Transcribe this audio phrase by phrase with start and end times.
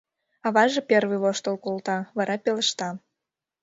[0.45, 2.89] Аваже первый воштыл колта, вара пелешта: